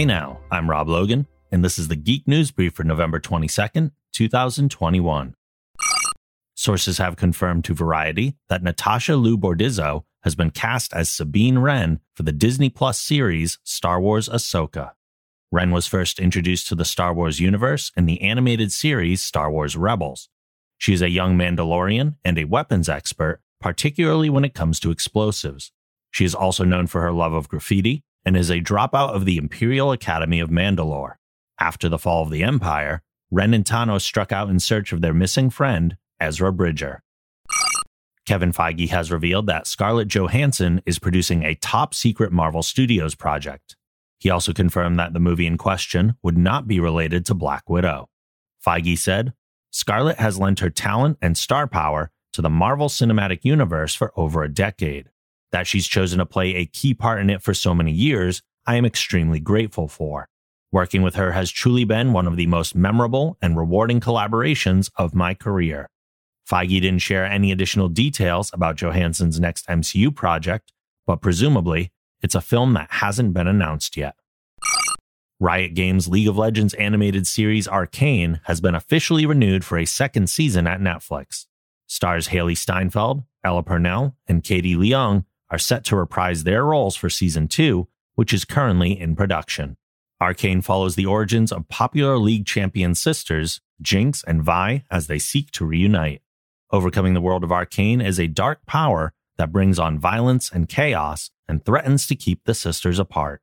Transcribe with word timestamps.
Hey 0.00 0.06
now, 0.06 0.40
I'm 0.50 0.70
Rob 0.70 0.88
Logan, 0.88 1.26
and 1.52 1.62
this 1.62 1.78
is 1.78 1.88
the 1.88 1.94
Geek 1.94 2.26
News 2.26 2.50
Brief 2.50 2.72
for 2.72 2.84
November 2.84 3.20
22nd, 3.20 3.90
2021. 4.14 5.34
Sources 6.54 6.96
have 6.96 7.16
confirmed 7.16 7.66
to 7.66 7.74
Variety 7.74 8.38
that 8.48 8.62
Natasha 8.62 9.14
Liu 9.16 9.36
Bordizzo 9.36 10.04
has 10.22 10.34
been 10.34 10.52
cast 10.52 10.94
as 10.94 11.10
Sabine 11.10 11.58
Wren 11.58 12.00
for 12.14 12.22
the 12.22 12.32
Disney 12.32 12.70
Plus 12.70 12.98
series 12.98 13.58
Star 13.62 14.00
Wars 14.00 14.26
Ahsoka. 14.26 14.92
Wren 15.52 15.70
was 15.70 15.86
first 15.86 16.18
introduced 16.18 16.66
to 16.68 16.74
the 16.74 16.86
Star 16.86 17.12
Wars 17.12 17.38
universe 17.38 17.92
in 17.94 18.06
the 18.06 18.22
animated 18.22 18.72
series 18.72 19.22
Star 19.22 19.50
Wars 19.50 19.76
Rebels. 19.76 20.30
She 20.78 20.94
is 20.94 21.02
a 21.02 21.10
young 21.10 21.36
Mandalorian 21.36 22.14
and 22.24 22.38
a 22.38 22.44
weapons 22.44 22.88
expert, 22.88 23.42
particularly 23.60 24.30
when 24.30 24.46
it 24.46 24.54
comes 24.54 24.80
to 24.80 24.92
explosives. 24.92 25.72
She 26.10 26.24
is 26.24 26.34
also 26.34 26.64
known 26.64 26.86
for 26.86 27.02
her 27.02 27.12
love 27.12 27.34
of 27.34 27.50
graffiti 27.50 28.02
and 28.24 28.36
is 28.36 28.50
a 28.50 28.60
dropout 28.60 29.10
of 29.10 29.24
the 29.24 29.36
Imperial 29.36 29.92
Academy 29.92 30.40
of 30.40 30.50
Mandalore. 30.50 31.14
After 31.58 31.88
the 31.88 31.98
fall 31.98 32.22
of 32.22 32.30
the 32.30 32.42
Empire, 32.42 33.02
Wren 33.30 33.54
and 33.54 33.64
Tano 33.64 34.00
struck 34.00 34.32
out 34.32 34.48
in 34.48 34.58
search 34.58 34.92
of 34.92 35.00
their 35.00 35.14
missing 35.14 35.50
friend, 35.50 35.96
Ezra 36.18 36.52
Bridger. 36.52 37.02
Kevin 38.26 38.52
Feige 38.52 38.88
has 38.90 39.10
revealed 39.10 39.46
that 39.46 39.66
Scarlett 39.66 40.08
Johansson 40.08 40.82
is 40.86 40.98
producing 40.98 41.42
a 41.42 41.54
top 41.56 41.94
secret 41.94 42.32
Marvel 42.32 42.62
Studios 42.62 43.14
project. 43.14 43.76
He 44.18 44.30
also 44.30 44.52
confirmed 44.52 44.98
that 44.98 45.14
the 45.14 45.20
movie 45.20 45.46
in 45.46 45.56
question 45.56 46.14
would 46.22 46.36
not 46.36 46.68
be 46.68 46.78
related 46.78 47.24
to 47.26 47.34
Black 47.34 47.68
Widow. 47.68 48.08
Feige 48.64 48.98
said, 48.98 49.32
Scarlett 49.72 50.18
has 50.18 50.38
lent 50.38 50.60
her 50.60 50.70
talent 50.70 51.18
and 51.22 51.36
star 51.36 51.66
power 51.66 52.10
to 52.32 52.42
the 52.42 52.50
Marvel 52.50 52.88
Cinematic 52.88 53.44
Universe 53.44 53.94
for 53.94 54.12
over 54.16 54.42
a 54.42 54.52
decade. 54.52 55.08
That 55.52 55.66
she's 55.66 55.86
chosen 55.86 56.18
to 56.18 56.26
play 56.26 56.54
a 56.54 56.66
key 56.66 56.94
part 56.94 57.20
in 57.20 57.30
it 57.30 57.42
for 57.42 57.54
so 57.54 57.74
many 57.74 57.92
years, 57.92 58.42
I 58.66 58.76
am 58.76 58.84
extremely 58.84 59.40
grateful 59.40 59.88
for. 59.88 60.28
Working 60.72 61.02
with 61.02 61.16
her 61.16 61.32
has 61.32 61.50
truly 61.50 61.84
been 61.84 62.12
one 62.12 62.28
of 62.28 62.36
the 62.36 62.46
most 62.46 62.76
memorable 62.76 63.36
and 63.42 63.56
rewarding 63.56 63.98
collaborations 63.98 64.90
of 64.96 65.14
my 65.14 65.34
career. 65.34 65.88
Feige 66.48 66.80
didn't 66.80 67.00
share 67.00 67.24
any 67.24 67.50
additional 67.50 67.88
details 67.88 68.50
about 68.52 68.76
Johansson's 68.76 69.40
next 69.40 69.66
MCU 69.66 70.14
project, 70.14 70.72
but 71.06 71.20
presumably, 71.20 71.90
it's 72.22 72.34
a 72.34 72.40
film 72.40 72.74
that 72.74 72.88
hasn't 72.90 73.34
been 73.34 73.48
announced 73.48 73.96
yet. 73.96 74.14
Riot 75.40 75.74
Games' 75.74 76.06
League 76.06 76.28
of 76.28 76.36
Legends 76.36 76.74
animated 76.74 77.26
series 77.26 77.66
Arcane 77.66 78.40
has 78.44 78.60
been 78.60 78.74
officially 78.74 79.24
renewed 79.24 79.64
for 79.64 79.78
a 79.78 79.86
second 79.86 80.28
season 80.28 80.66
at 80.66 80.80
Netflix. 80.80 81.46
Stars 81.86 82.28
Hailee 82.28 82.56
Steinfeld, 82.56 83.24
Ella 83.42 83.62
Purnell, 83.62 84.16
and 84.28 84.44
Katie 84.44 84.76
Leung 84.76 85.24
are 85.50 85.58
set 85.58 85.84
to 85.84 85.96
reprise 85.96 86.44
their 86.44 86.64
roles 86.64 86.96
for 86.96 87.10
season 87.10 87.48
two, 87.48 87.88
which 88.14 88.32
is 88.32 88.44
currently 88.44 88.98
in 88.98 89.16
production. 89.16 89.76
Arcane 90.20 90.60
follows 90.60 90.96
the 90.96 91.06
origins 91.06 91.50
of 91.50 91.68
popular 91.68 92.18
League 92.18 92.46
champion 92.46 92.94
sisters, 92.94 93.60
Jinx 93.80 94.22
and 94.24 94.42
Vi, 94.42 94.84
as 94.90 95.06
they 95.06 95.18
seek 95.18 95.50
to 95.52 95.64
reunite. 95.64 96.20
Overcoming 96.70 97.14
the 97.14 97.20
world 97.20 97.42
of 97.42 97.50
Arcane 97.50 98.00
is 98.00 98.20
a 98.20 98.28
dark 98.28 98.64
power 98.66 99.12
that 99.38 99.52
brings 99.52 99.78
on 99.78 99.98
violence 99.98 100.50
and 100.52 100.68
chaos 100.68 101.30
and 101.48 101.64
threatens 101.64 102.06
to 102.06 102.14
keep 102.14 102.44
the 102.44 102.52
sisters 102.52 102.98
apart. 102.98 103.40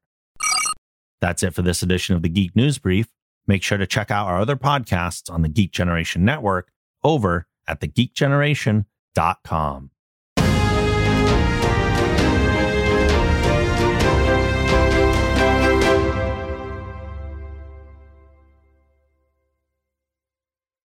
That's 1.20 1.42
it 1.42 1.56
for 1.56 1.64
this 1.64 1.82
edition 1.82 2.16
of 2.16 2.22
the 2.22 2.30
Geek 2.30 2.56
News 2.56 2.78
Brief. 2.78 3.08
Make 3.48 3.64
sure 3.64 3.80
to 3.80 3.88
check 3.88 4.12
out 4.12 4.28
our 4.28 4.40
other 4.40 4.56
podcasts 4.56 5.32
on 5.32 5.42
the 5.42 5.50
Geek 5.50 5.72
Generation 5.72 6.24
Network 6.24 6.70
over 7.04 7.48
at 7.68 7.82
thegeekgeneration.com. 7.82 9.90